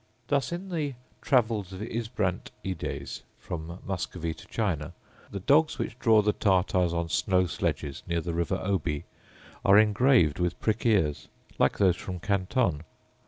Thus, 0.29 0.51
in 0.51 0.69
the 0.69 0.95
Travels 1.21 1.71
of 1.71 1.79
Ysbrandt 1.83 2.49
Ides 2.65 3.21
from 3.37 3.77
Muscovy 3.85 4.33
to 4.33 4.47
China, 4.47 4.93
the 5.29 5.39
dogs 5.41 5.77
which 5.77 5.99
draw 5.99 6.23
the 6.23 6.33
Tartars 6.33 6.91
on 6.91 7.07
snow 7.07 7.45
sledges 7.45 8.01
near 8.07 8.19
the 8.19 8.33
river 8.33 8.59
Oby 8.63 9.03
are 9.63 9.77
engraved 9.77 10.39
with 10.39 10.59
prick 10.59 10.87
ears, 10.87 11.27
like 11.59 11.77
those 11.77 11.97
from 11.97 12.19
Canton. 12.19 12.81